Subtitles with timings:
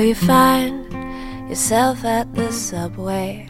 [0.00, 0.92] you find
[1.48, 3.48] yourself at the subway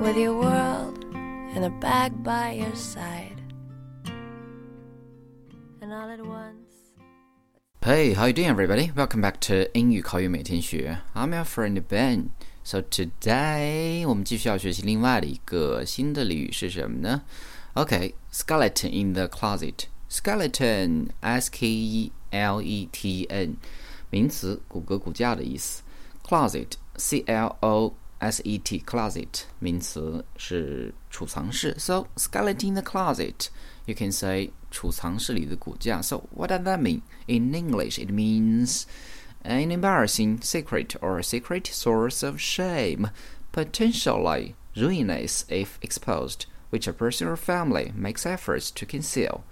[0.00, 1.04] with your world
[1.54, 3.40] in a bag by your side.
[5.80, 6.56] And all at once.
[7.84, 8.90] Hey, how you doing, everybody?
[8.94, 10.98] Welcome back to 英语口语每天学。
[11.14, 12.30] I'm your friend Ben.
[12.64, 17.22] So today 我们继续要学习另外的一个新的俚语是什么呢？
[17.74, 19.86] Okay, skeleton in the closet.
[20.08, 22.10] Skeleton, S-K-E-L-E-T-N，
[24.10, 25.82] 名词，骨骼、骨架的意思。
[26.24, 31.74] Closet, C-L-O-S-E-T, closet，名词是储藏室。
[31.78, 33.48] So skeleton in the closet,
[33.86, 36.00] you can say 储藏室里的骨架。
[36.00, 37.02] So what does that mean?
[37.26, 38.84] In English, it means
[39.42, 43.10] an embarrassing secret or a secret source of shame,
[43.52, 49.42] potentially ruinous if exposed, which a person or family makes efforts to conceal.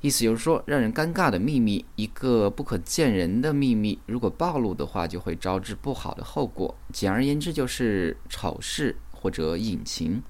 [0.00, 6.72] 意思就是说，让人尴尬的秘密，一个不可见人的秘密，如果暴露的话，就会招致不好的后果。
[6.92, 10.22] 简而言之，就是丑事或者隐情。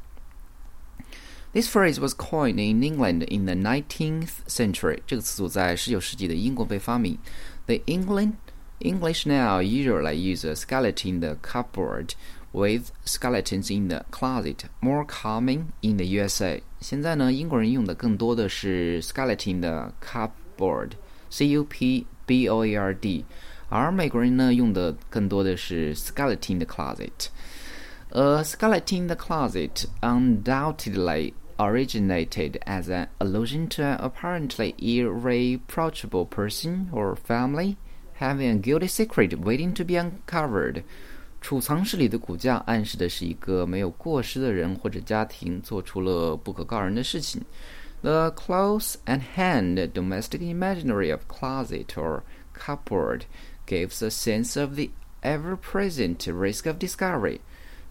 [1.52, 5.00] This phrase was coined in England in the 19th century.
[5.06, 7.18] 这个词组在19世纪的英国被发明。
[7.66, 8.34] The England
[8.80, 12.10] English now usually use a skeleton in the cupboard
[12.52, 16.62] with skeletons in the closet, more common in the USA.
[16.80, 23.24] 现在呢，英国人用的更多的是 skeleton 的 cupboard，c u p b o a r d，
[23.68, 34.74] 而美国人呢用的更多的是 skeleton 的 closet。A skeleton in the closet undoubtedly originated as an allusion to an apparently
[34.78, 37.76] irreproachable person or family
[38.18, 40.84] having a guilty secret waiting to be uncovered.
[41.41, 47.41] 储藏室里的骨架暗示的是一个没有过失的人或者家庭做出了不可告人的事情。
[48.01, 52.21] The close and hand domestic imaginary of closet or
[52.53, 53.23] cupboard
[53.67, 54.89] gives a sense of the
[55.21, 57.39] ever present risk of discovery.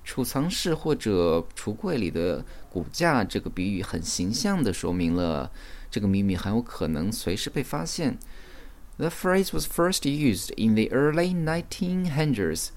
[0.05, 5.50] 储藏室或者橱柜里的骨架这个比喻很形象地说明了
[5.91, 8.16] 这个秘密很有可能随时被发现。
[9.00, 12.72] The phrase was first used in the early 1900s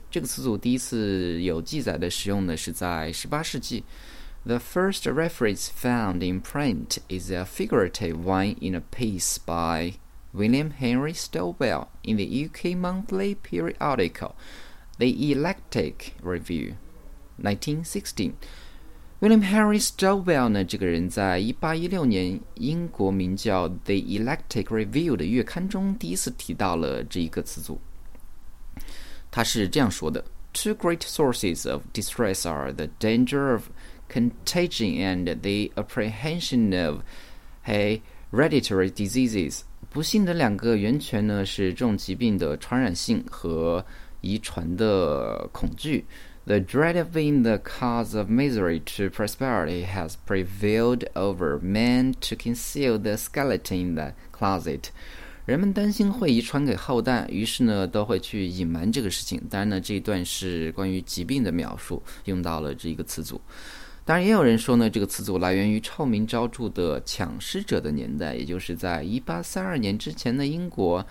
[4.46, 9.96] the first reference found in print is a figurative one in a piece by
[10.32, 14.38] William Henry Stowell in the UK monthly periodical,
[15.00, 16.78] The Eclectic Review,
[17.36, 18.38] 1916.
[19.24, 27.80] William Henry Stowell 呢，这个人在一八一六年英国名叫《The Eclectic Review》的月刊中第一次提到了这一个词组。
[29.32, 33.70] 他是这样说的：“Two great sources of distress are the danger of
[34.12, 37.00] contagion and the apprehension of
[37.66, 43.86] hereditary diseases。”不幸的两个源泉呢是重疾病的传染性和
[44.24, 46.06] 遗传的恐惧。
[46.46, 52.98] The dread of being the cause of misery to prosperity has prevailed over men to conceal
[52.98, 54.86] the skeleton in the closet.
[55.46, 59.42] 人们担心会遗传给后代，于是呢都会去隐瞒这个事情。
[59.50, 63.40] 当然呢，这一段是关于疾病的描述，用到了这一个词组。
[64.06, 71.06] 当然，也有人说呢，这个词组来源于臭名昭著的抢尸者的年代，也就是在一八三二年之前的英国。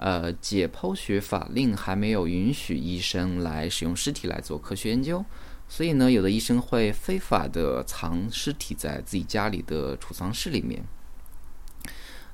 [0.00, 5.22] 呃，解剖学法令还没有允许医生来使用尸体来做科学研究，
[5.68, 10.82] 所以呢，有的医生会非法的藏尸体在自己家里的储藏室里面。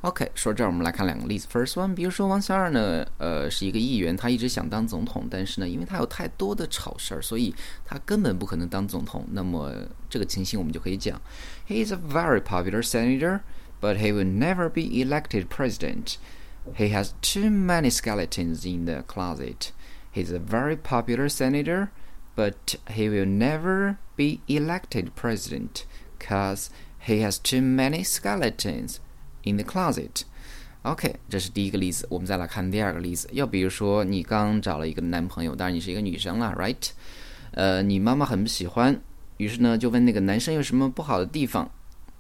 [0.03, 1.49] OK，说这儿我们来看两个例子。
[1.50, 7.53] First one，比如说王小二呢，呃，是一个议员，他一直想当总统，但是呢，因为他有太多的丑事儿，所以
[7.84, 9.26] 他根本不可能当总统。
[9.32, 9.75] 那么
[10.09, 11.21] 这个情形我们就可以讲
[11.66, 13.41] ，He is a very popular senator,
[13.81, 16.15] but he will never be elected president.
[16.75, 19.72] He has too many skeletons in the closet.
[20.14, 21.90] He's a very popular senator,
[22.36, 25.86] but he will never be elected president
[26.19, 26.69] because
[27.00, 28.98] he has too many skeletons
[29.44, 30.24] in the closet.
[30.83, 32.07] OK，这是第一个例子。
[32.10, 33.30] 我们再来看第二个例子。
[33.31, 36.89] 要比如说，你刚找了一个男朋友，当然你是一个女生了，right？
[37.51, 39.00] 呃，你妈妈很不喜欢，
[39.38, 41.69] 于是呢就问那个男生有什么不好的地方，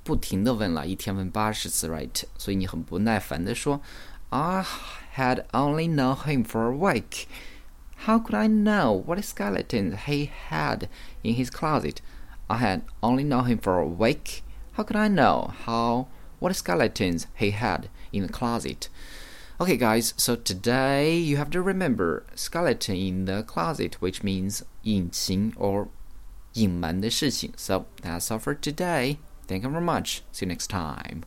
[0.03, 2.23] 不停的问了，一天问八十次，right？
[2.37, 3.81] 所以你很不耐烦的说
[4.31, 4.65] I
[5.13, 7.27] had only known him for a week.
[8.05, 10.89] How could I know what skeletons he had
[11.23, 12.01] in his closet?
[12.49, 14.43] I had only known him for a week.
[14.73, 16.07] How could I know how
[16.39, 18.89] what skeletons he had in the closet?
[19.59, 25.53] Okay, guys, so today you have to remember skeleton in the closet, which means 隐形
[25.55, 25.89] or
[26.53, 27.51] 隐瞒的事情.
[27.55, 29.17] So that's all for today.
[29.47, 30.21] Thank you very much.
[30.31, 31.21] See you next time.